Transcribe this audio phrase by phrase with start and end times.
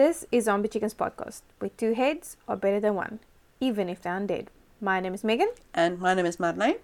[0.00, 3.20] This is Zombie Chickens podcast, where two heads are better than one,
[3.60, 4.46] even if they're undead.
[4.80, 5.50] My name is Megan.
[5.74, 6.80] And my name is Marnay.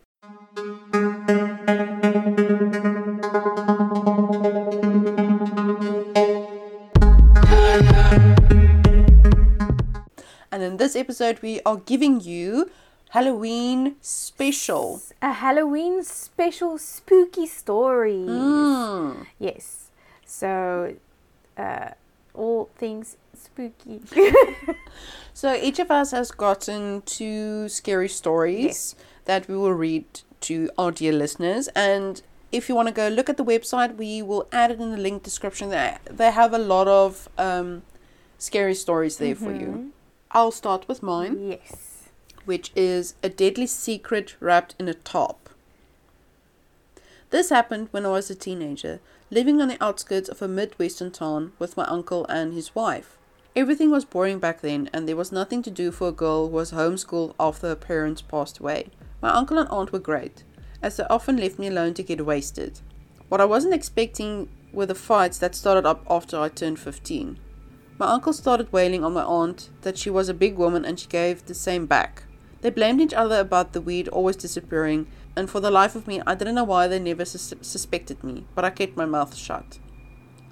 [10.52, 12.70] And in this episode, we are giving you
[13.16, 15.00] Halloween special.
[15.22, 18.28] A Halloween special spooky story.
[18.28, 19.24] Mm.
[19.38, 19.88] Yes.
[20.26, 20.96] So,
[21.56, 21.92] uh,
[22.36, 24.00] all things spooky.
[25.34, 28.94] So each of us has gotten two scary stories Yes.
[29.26, 30.06] that we will read
[30.48, 31.68] to our dear listeners.
[31.76, 32.22] And
[32.52, 34.96] if you want to go look at the website, we will add it in the
[34.96, 35.68] link description.
[35.68, 37.82] They they have a lot of um,
[38.38, 39.92] scary stories there for you.
[40.30, 42.08] I'll start with mine, yes.
[42.46, 45.50] which is a deadly secret wrapped in a top.
[47.30, 51.52] This happened when I was a teenager, living on the outskirts of a midwestern town
[51.58, 53.18] with my uncle and his wife.
[53.56, 56.52] Everything was boring back then, and there was nothing to do for a girl who
[56.52, 58.90] was homeschooled after her parents passed away.
[59.22, 60.44] My uncle and aunt were great,
[60.82, 62.80] as they often left me alone to get wasted.
[63.28, 67.38] What I wasn't expecting were the fights that started up after I turned 15.
[67.98, 71.08] My uncle started wailing on my aunt that she was a big woman and she
[71.08, 72.24] gave the same back.
[72.60, 75.06] They blamed each other about the weed always disappearing,
[75.36, 78.46] and for the life of me, I didn't know why they never sus- suspected me,
[78.54, 79.78] but I kept my mouth shut.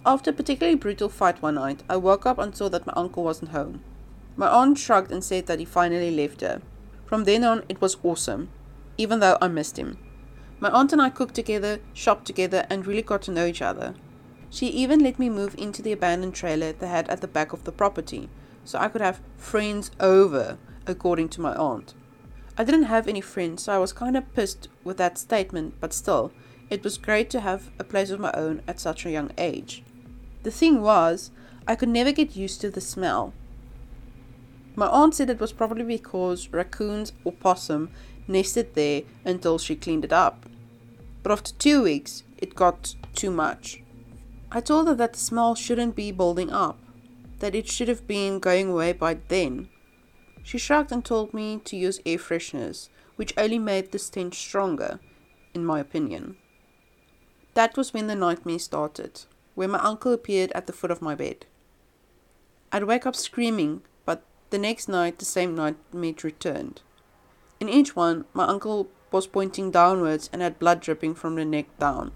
[0.07, 3.25] After a particularly brutal fight one night, I woke up and saw that my uncle
[3.25, 3.83] wasn't home.
[4.37, 6.61] My aunt shrugged and said that he finally left her.
[7.07, 8.51] From then on, it was awesome,
[8.99, 9.97] even though I missed him.
[10.61, 13.95] My aunt and I cooked together, shopped together, and really got to know each other.
[14.51, 17.65] She even let me move into the abandoned trailer they had at the back of
[17.65, 18.29] the property,
[18.65, 21.95] so I could have friends over, according to my aunt.
[22.57, 25.93] I didn't have any friends, so I was kind of pissed with that statement, but
[25.93, 26.33] still,
[26.71, 29.83] it was great to have a place of my own at such a young age.
[30.45, 31.31] The thing was,
[31.67, 33.33] I could never get used to the smell.
[34.77, 37.91] My aunt said it was probably because raccoons or possum
[38.29, 40.47] nested there until she cleaned it up.
[41.23, 43.83] But after two weeks, it got too much.
[44.53, 46.79] I told her that the smell shouldn't be building up,
[47.41, 49.69] that it should have been going away by then.
[50.45, 55.01] She shrugged and told me to use air fresheners, which only made the stench stronger,
[55.55, 56.37] in my opinion.
[57.55, 59.23] That was when the nightmare started,
[59.55, 61.47] where my uncle appeared at the foot of my bed.
[62.71, 66.83] I'd wake up screaming, but the next night the same nightmare returned.
[67.59, 71.67] In each one, my uncle was pointing downwards and had blood dripping from the neck
[71.79, 72.13] down.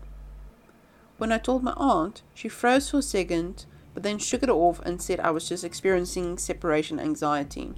[1.17, 3.65] When I told my aunt, she froze for a second,
[3.95, 7.75] but then shook it off and said I was just experiencing separation anxiety.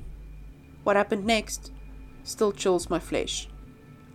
[0.83, 1.73] What happened next
[2.25, 3.49] still chills my flesh.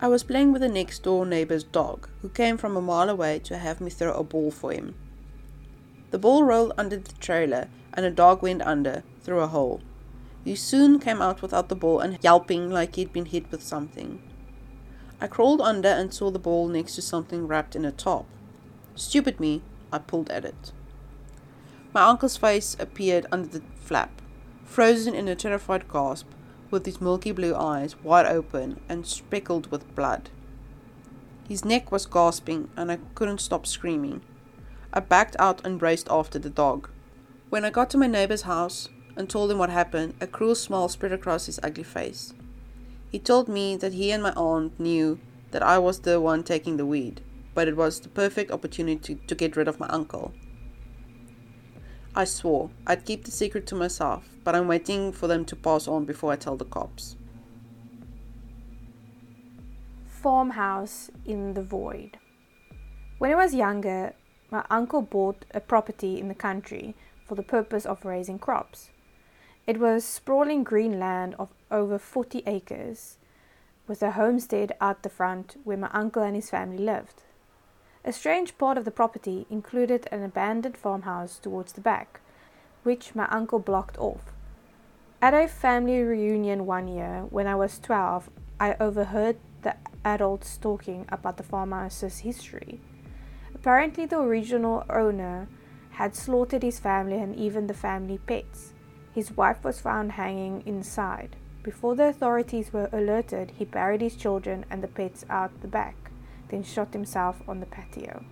[0.00, 3.38] I was playing with the next door neighbor's dog, who came from a mile away
[3.40, 4.94] to have me throw a ball for him.
[6.10, 9.80] The ball rolled under the trailer, and the dog went under, through a hole.
[10.44, 14.22] He soon came out without the ball and yelping like he'd been hit with something.
[15.20, 18.26] I crawled under and saw the ball next to something wrapped in a top.
[18.94, 19.62] Stupid me,
[19.92, 20.72] I pulled at it.
[21.94, 24.20] My uncle's face appeared under the flap,
[24.64, 26.26] frozen in a terrified gasp,
[26.70, 30.30] with his milky blue eyes wide open and speckled with blood.
[31.48, 34.22] His neck was gasping, and I couldn't stop screaming.
[34.92, 36.88] I backed out and raced after the dog.
[37.50, 40.88] When I got to my neighbor's house and told him what happened, a cruel smile
[40.88, 42.34] spread across his ugly face.
[43.10, 45.20] He told me that he and my aunt knew
[45.52, 47.20] that I was the one taking the weed,
[47.54, 50.34] but it was the perfect opportunity to, to get rid of my uncle.
[52.16, 55.86] I swore I'd keep the secret to myself, but I'm waiting for them to pass
[55.86, 57.16] on before I tell the cops.
[60.26, 62.18] farmhouse in the void.
[63.18, 64.12] When I was younger,
[64.50, 68.90] my uncle bought a property in the country for the purpose of raising crops.
[69.68, 73.18] It was sprawling green land of over 40 acres,
[73.86, 77.22] with a homestead out the front where my uncle and his family lived.
[78.08, 82.20] A strange part of the property included an abandoned farmhouse towards the back,
[82.84, 84.32] which my uncle blocked off.
[85.20, 88.30] At a family reunion one year, when I was 12,
[88.60, 89.74] I overheard the
[90.04, 92.80] adults talking about the farmhouse's history.
[93.52, 95.48] Apparently, the original owner
[95.90, 98.72] had slaughtered his family and even the family pets.
[99.16, 101.34] His wife was found hanging inside.
[101.64, 105.96] Before the authorities were alerted, he buried his children and the pets out the back,
[106.48, 108.24] then shot himself on the patio.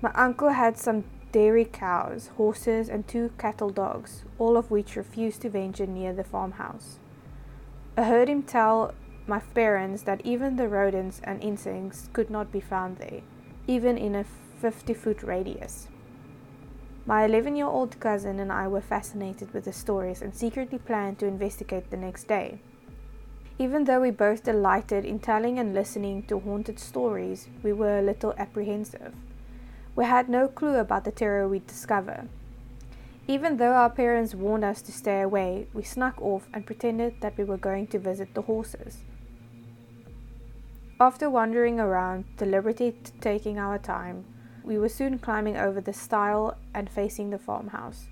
[0.00, 5.42] My uncle had some dairy cows, horses, and two cattle dogs, all of which refused
[5.42, 6.98] to venture near the farmhouse.
[7.96, 8.94] I heard him tell
[9.26, 13.22] my parents that even the rodents and insects could not be found there,
[13.66, 14.24] even in a
[14.60, 15.88] 50 foot radius.
[17.04, 21.18] My 11 year old cousin and I were fascinated with the stories and secretly planned
[21.18, 22.60] to investigate the next day.
[23.58, 28.02] Even though we both delighted in telling and listening to haunted stories, we were a
[28.02, 29.14] little apprehensive.
[29.94, 32.28] We had no clue about the terror we'd discover.
[33.28, 37.36] Even though our parents warned us to stay away, we snuck off and pretended that
[37.38, 38.98] we were going to visit the horses.
[40.98, 44.24] After wandering around, deliberately taking our time,
[44.64, 48.06] we were soon climbing over the stile and facing the farmhouse.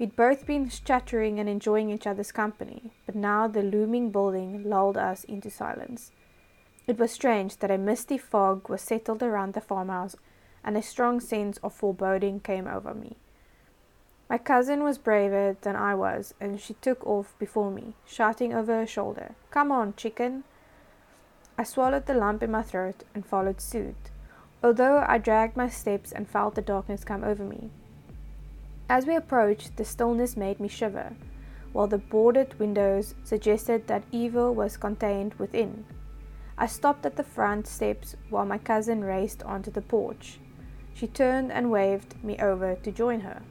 [0.00, 4.96] We'd both been chattering and enjoying each other's company, but now the looming building lulled
[4.96, 6.10] us into silence.
[6.86, 10.16] It was strange that a misty fog was settled around the farmhouse,
[10.64, 13.18] and a strong sense of foreboding came over me.
[14.30, 18.74] My cousin was braver than I was, and she took off before me, shouting over
[18.76, 20.44] her shoulder, Come on, chicken!
[21.58, 24.08] I swallowed the lump in my throat and followed suit,
[24.64, 27.68] although I dragged my steps and felt the darkness come over me.
[28.90, 31.12] As we approached, the stillness made me shiver,
[31.72, 35.84] while the boarded windows suggested that evil was contained within.
[36.58, 40.40] I stopped at the front steps while my cousin raced onto the porch.
[40.92, 43.42] She turned and waved me over to join her.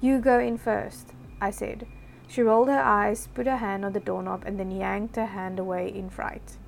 [0.00, 1.88] You go in first, I said.
[2.28, 5.58] She rolled her eyes, put her hand on the doorknob, and then yanked her hand
[5.58, 6.58] away in fright.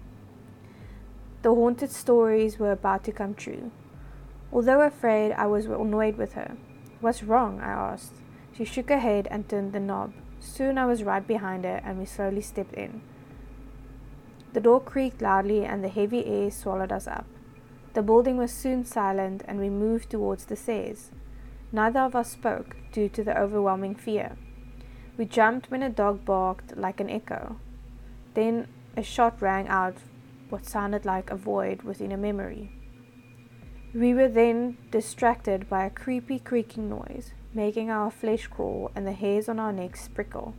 [1.43, 3.71] The haunted stories were about to come true.
[4.53, 6.57] Although afraid, I was annoyed with her.
[7.01, 7.61] What's wrong?
[7.61, 8.15] I asked.
[8.53, 10.13] She shook her head and turned the knob.
[10.41, 13.03] Soon I was right behind her, and we slowly stepped in.
[14.53, 17.27] The door creaked loudly, and the heavy air swallowed us up.
[17.95, 21.11] The building was soon silent, and we moved towards the stairs.
[21.71, 24.37] Neither of us spoke, due to the overwhelming fear.
[25.17, 27.61] We jumped when a dog barked like an echo.
[28.35, 29.99] Then a shot rang out
[30.49, 32.78] what sounded like a void within a memory.
[33.95, 39.13] We were then distracted by a creepy creaking noise, making our flesh crawl and the
[39.13, 40.55] hairs on our necks prickle.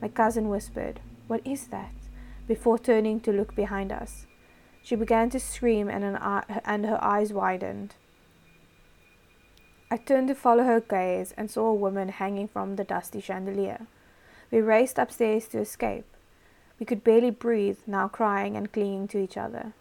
[0.00, 1.92] My cousin whispered, What is that?
[2.50, 4.26] before turning to look behind us.
[4.82, 7.94] She began to scream and, eye, and her eyes widened.
[9.88, 13.86] I turned to follow her gaze and saw a woman hanging from the dusty chandelier.
[14.50, 16.06] We raced upstairs to escape.
[16.80, 19.72] We could barely breathe, now crying and clinging to each other.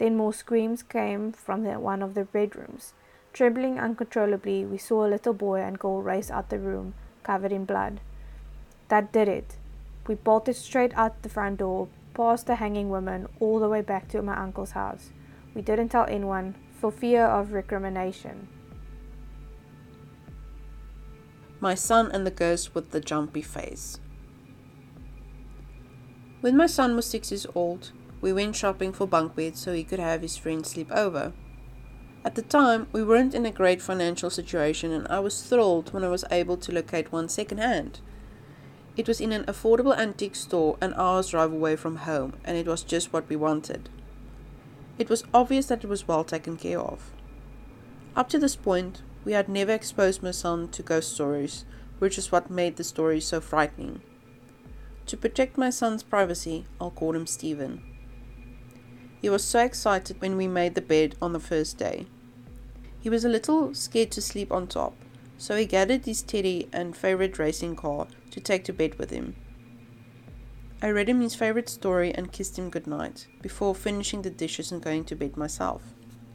[0.00, 2.94] Then more screams came from the, one of the bedrooms.
[3.34, 7.66] Trembling uncontrollably, we saw a little boy and girl race out the room, covered in
[7.66, 8.00] blood.
[8.88, 9.58] That did it.
[10.06, 14.08] We bolted straight out the front door, past the hanging woman, all the way back
[14.08, 15.10] to my uncle's house.
[15.54, 18.48] We didn't tell anyone, for fear of recrimination.
[21.60, 24.00] My son and the ghost with the jumpy face.
[26.40, 29.84] When my son was six years old, we went shopping for bunk beds so he
[29.84, 31.32] could have his friends sleep over.
[32.22, 36.04] At the time, we weren't in a great financial situation, and I was thrilled when
[36.04, 38.00] I was able to locate one second hand.
[38.96, 42.66] It was in an affordable antique store an hour's drive away from home, and it
[42.66, 43.88] was just what we wanted.
[44.98, 47.10] It was obvious that it was well taken care of.
[48.14, 51.64] Up to this point, we had never exposed my son to ghost stories,
[52.00, 54.02] which is what made the story so frightening.
[55.06, 57.82] To protect my son's privacy, I'll call him Stephen.
[59.20, 62.06] He was so excited when we made the bed on the first day.
[63.00, 64.94] He was a little scared to sleep on top,
[65.36, 69.36] so he gathered his teddy and favorite racing car to take to bed with him.
[70.82, 74.82] I read him his favorite story and kissed him goodnight before finishing the dishes and
[74.82, 75.82] going to bed myself.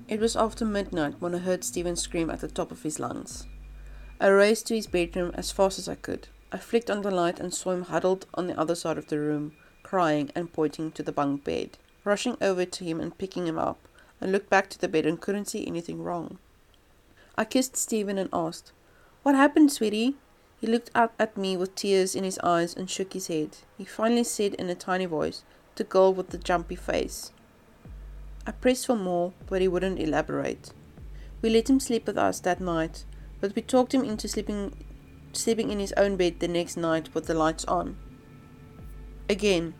[0.08, 3.48] It was after midnight when I heard Stephen scream at the top of his lungs.
[4.22, 6.28] I raced to his bedroom as fast as I could.
[6.52, 9.20] I flicked on the light and saw him huddled on the other side of the
[9.20, 11.80] room, crying and pointing to the bunk bed.
[12.06, 13.80] Rushing over to him and picking him up,
[14.22, 16.38] I looked back to the bed and couldn't see anything wrong.
[17.36, 18.72] I kissed Stephen and asked,
[19.24, 20.16] What happened, sweetie?
[20.62, 23.58] He looked up at me with tears in his eyes and shook his head.
[23.78, 25.44] He finally said in a tiny voice,
[25.76, 27.34] The girl with the jumpy face.
[28.48, 30.72] I pressed for more, but he wouldn't elaborate.
[31.42, 33.04] We let him sleep with us that night,
[33.42, 34.74] but we talked him into sleeping
[35.34, 37.98] sleeping in his own bed the next night with the lights on.
[39.30, 39.74] Again,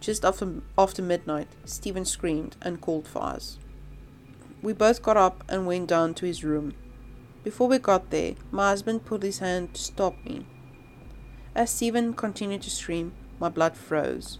[0.00, 3.58] just after, after midnight, Stephen screamed and called for us.
[4.62, 6.74] We both got up and went down to his room.
[7.44, 10.46] Before we got there, my husband put his hand to stop me.
[11.54, 14.38] As Stephen continued to scream, my blood froze.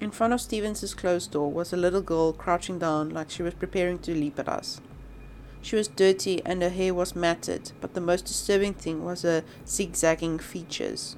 [0.00, 3.54] In front of Stevens's closed door was a little girl crouching down like she was
[3.54, 4.80] preparing to leap at us.
[5.60, 9.44] She was dirty and her hair was matted, but the most disturbing thing was her
[9.66, 11.16] zigzagging features.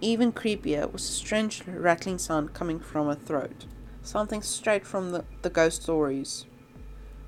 [0.00, 3.66] Even creepier was a strange rattling sound coming from her throat,
[4.02, 6.46] something straight from the, the ghost stories.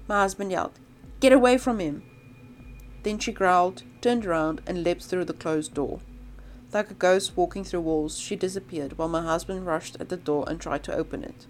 [0.07, 0.79] My husband yelled,
[1.19, 2.05] Get away from him!
[3.03, 6.01] Then she growled, turned around, and leapt through the closed door.
[6.73, 10.45] Like a ghost walking through walls, she disappeared while my husband rushed at the door
[10.47, 11.47] and tried to open it.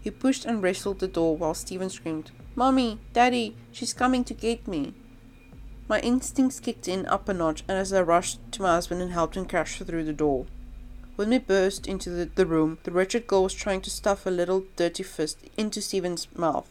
[0.00, 4.66] He pushed and wrestled the door while Stephen screamed, Mommy, Daddy, she's coming to get
[4.66, 4.94] me.
[5.90, 9.10] My instincts kicked in up a notch, and as I rushed to my husband and
[9.10, 10.46] helped him crash through the door.
[11.16, 14.30] When we burst into the, the room, the wretched girl was trying to stuff a
[14.30, 16.70] little dirty fist into Stephen's mouth.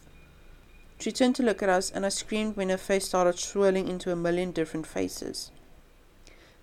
[1.01, 4.09] She turned to look at us, and I screamed when her face started swirling into
[4.09, 5.51] a million different faces.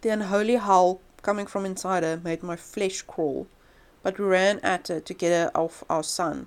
[0.01, 3.49] The unholy howl coming from inside her made my flesh crawl,
[4.03, 6.47] but we ran at her to get her off our son.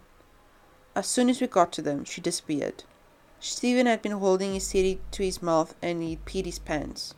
[0.95, 2.83] As soon as we got to them, she disappeared.
[3.41, 7.13] Stephen had been holding his city to his mouth and he peed his pants.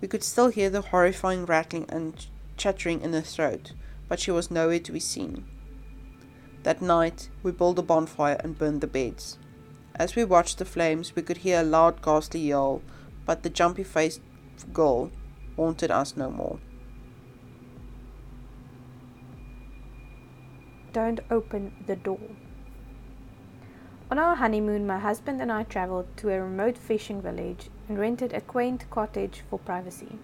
[0.00, 3.72] We could still hear the horrifying rattling and chattering in her throat,
[4.08, 5.44] but she was nowhere to be seen.
[6.62, 9.38] That night, we built a bonfire and burned the beds.
[9.96, 12.82] As we watched the flames, we could hear a loud, ghastly yell,
[13.26, 14.20] but the jumpy faced
[14.72, 15.10] girl
[15.56, 16.58] haunted us no more.
[20.92, 22.20] Don't open the door.
[24.10, 28.32] On our honeymoon, my husband and I traveled to a remote fishing village and rented
[28.32, 30.18] a quaint cottage for privacy.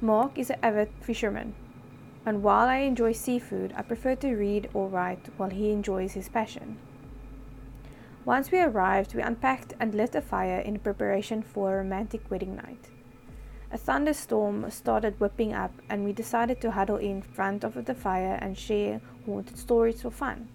[0.00, 1.54] Mark is an avid fisherman,
[2.24, 6.30] and while I enjoy seafood, I prefer to read or write while he enjoys his
[6.30, 6.78] passion.
[8.24, 12.56] Once we arrived, we unpacked and lit a fire in preparation for a romantic wedding
[12.56, 12.88] night.
[13.70, 18.38] A thunderstorm started whipping up, and we decided to huddle in front of the fire
[18.40, 20.48] and share haunted stories for fun.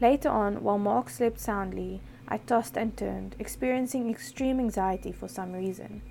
[0.00, 5.52] Later on, while Mark slept soundly, I tossed and turned, experiencing extreme anxiety for some
[5.52, 6.02] reason.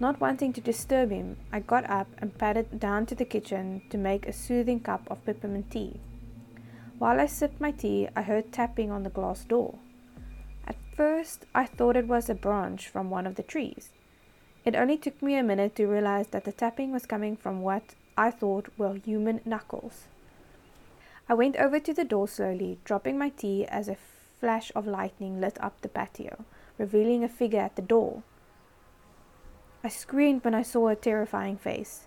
[0.00, 3.96] Not wanting to disturb him, I got up and padded down to the kitchen to
[3.96, 6.00] make a soothing cup of peppermint tea.
[6.98, 9.78] While I sipped my tea, I heard tapping on the glass door.
[10.66, 13.90] At first, I thought it was a branch from one of the trees.
[14.64, 17.94] It only took me a minute to realize that the tapping was coming from what
[18.16, 20.04] I thought were human knuckles.
[21.28, 23.96] I went over to the door slowly, dropping my tea as a
[24.40, 26.44] flash of lightning lit up the patio,
[26.78, 28.22] revealing a figure at the door.
[29.84, 32.06] I screamed when I saw a terrifying face.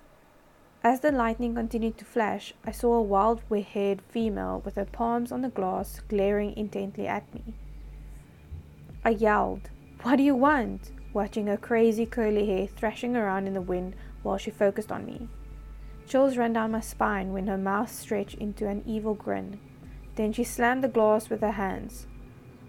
[0.83, 5.31] As the lightning continued to flash, I saw a wild haired female with her palms
[5.31, 7.55] on the glass glaring intently at me.
[9.03, 9.69] I yelled,
[10.03, 10.91] What do you want?
[11.13, 15.29] watching her crazy curly hair thrashing around in the wind while she focused on me.
[16.07, 19.59] Chills ran down my spine when her mouth stretched into an evil grin.
[20.15, 22.07] Then she slammed the glass with her hands.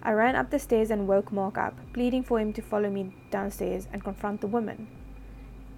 [0.02, 3.14] I ran up the stairs and woke Mark up, pleading for him to follow me
[3.30, 4.88] downstairs and confront the woman.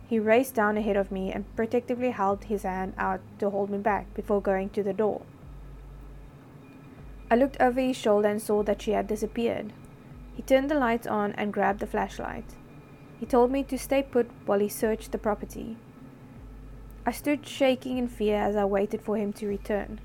[0.08, 3.78] He raced down ahead of me and protectively held his hand out to hold me
[3.78, 5.22] back before going to the door.
[7.30, 9.72] I looked over his shoulder and saw that she had disappeared.
[10.34, 12.54] He turned the lights on and grabbed the flashlight.
[13.20, 15.76] He told me to stay put while he searched the property.
[17.08, 19.98] I stood shaking in fear as I waited for him to return.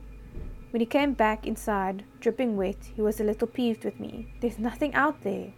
[0.71, 4.33] When he came back inside, dripping wet, he was a little peeved with me.
[4.39, 5.51] There's nothing out there.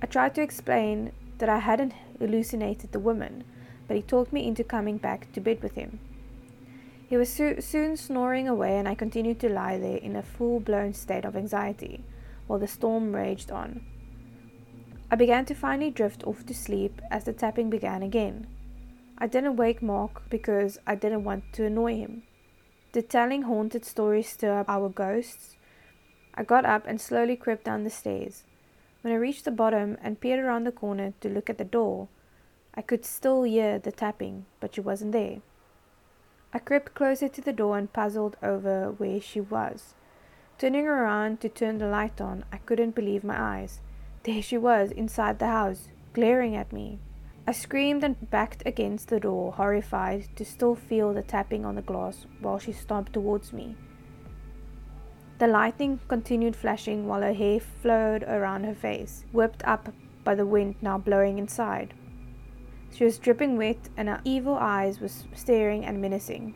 [0.00, 3.44] I tried to explain that I hadn't hallucinated the woman,
[3.86, 6.00] but he talked me into coming back to bed with him.
[7.10, 10.60] He was so- soon snoring away, and I continued to lie there in a full
[10.60, 12.04] blown state of anxiety
[12.46, 13.82] while the storm raged on.
[15.10, 18.46] I began to finally drift off to sleep as the tapping began again.
[19.16, 22.24] I didn't wake Mark because I didn't want to annoy him.
[22.92, 25.56] Did telling haunted stories stir up our ghosts?
[26.34, 28.44] I got up and slowly crept down the stairs.
[29.02, 32.08] When I reached the bottom and peered around the corner to look at the door,
[32.74, 35.38] I could still hear the tapping, but she wasn't there.
[36.52, 39.94] I crept closer to the door and puzzled over where she was.
[40.58, 43.80] Turning around to turn the light on, I couldn't believe my eyes.
[44.24, 46.98] There she was, inside the house, glaring at me.
[47.46, 51.82] I screamed and backed against the door, horrified to still feel the tapping on the
[51.82, 53.76] glass while she stomped towards me.
[55.38, 60.46] The lightning continued flashing while her hair flowed around her face, whipped up by the
[60.46, 61.92] wind now blowing inside.
[62.94, 66.54] She was dripping wet, and her evil eyes were staring and menacing.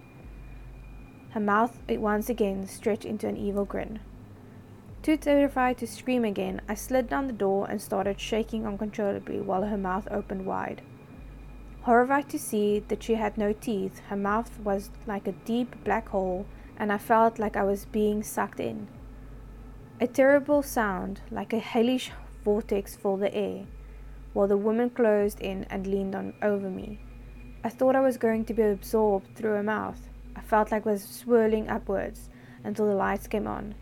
[1.30, 4.00] Her mouth once again stretched into an evil grin.
[5.02, 9.62] Too terrified to scream again, I slid down the door and started shaking uncontrollably while
[9.62, 10.82] her mouth opened wide.
[11.82, 16.08] Horrified to see that she had no teeth, her mouth was like a deep black
[16.08, 18.88] hole, and I felt like I was being sucked in.
[20.00, 22.10] A terrible sound, like a hellish
[22.44, 23.64] vortex, filled the air,
[24.32, 27.00] while the woman closed in and leaned on over me.
[27.64, 30.08] I thought I was going to be absorbed through her mouth.
[30.36, 32.28] I felt like I was swirling upwards
[32.62, 33.74] until the lights came on.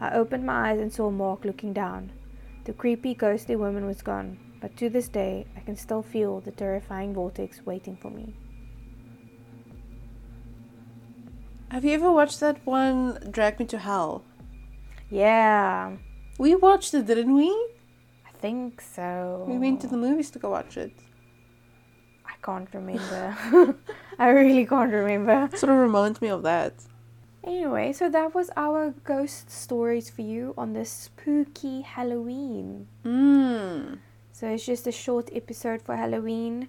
[0.00, 2.12] I opened my eyes and saw Mark looking down.
[2.64, 6.50] The creepy, ghostly woman was gone, but to this day I can still feel the
[6.50, 8.34] terrifying vortex waiting for me.
[11.70, 14.24] Have you ever watched that one, Drag Me to Hell?
[15.10, 15.96] Yeah,
[16.38, 17.48] We watched it, didn't we?
[18.26, 19.44] I think so.
[19.48, 20.92] We went to the movies to go watch it.
[22.26, 23.36] I can't remember.
[24.18, 25.48] I really can't remember.
[25.52, 26.74] It Sort of reminds me of that.
[27.46, 32.88] Anyway, so that was our ghost stories for you on this spooky Halloween.
[33.04, 33.98] Mm.
[34.32, 36.68] So it's just a short episode for Halloween.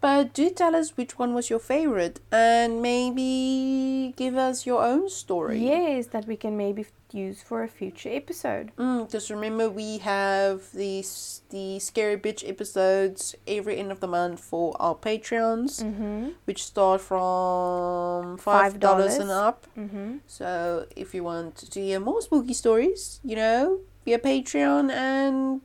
[0.00, 5.08] But do tell us which one was your favorite and maybe give us your own
[5.08, 5.58] story.
[5.58, 8.70] Yes, that we can maybe use for a future episode.
[8.76, 14.40] Mm, just remember we have these the scary bitch episodes every end of the month
[14.40, 16.28] for our Patreons, Mm-hmm.
[16.44, 19.46] which start from five dollars and $5.
[19.46, 19.66] up.
[19.76, 20.16] Mm-hmm.
[20.26, 25.60] So if you want to hear more spooky stories, you know, be a Patreon and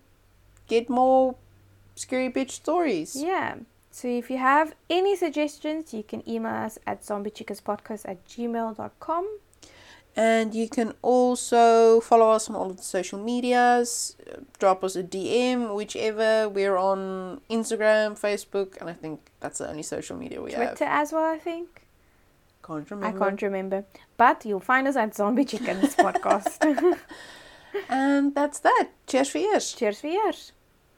[0.67, 1.35] get more
[1.95, 3.15] scary bitch stories.
[3.15, 3.55] Yeah.
[3.91, 9.27] So if you have any suggestions, you can email us at zombiechickenspodcast at gmail.com.
[10.15, 14.15] And you can also follow us on all of the social medias.
[14.59, 16.47] Drop us a DM, whichever.
[16.47, 20.77] We're on Instagram, Facebook, and I think that's the only social media we have.
[20.77, 21.87] Twitter as well, I think.
[22.63, 23.17] Can't remember.
[23.17, 23.85] I can't remember.
[24.15, 26.97] But you'll find us at Zombie Chickens Podcast.
[27.89, 28.89] And that's that.
[29.07, 29.73] Cheers for years.
[29.73, 30.51] Cheers for years.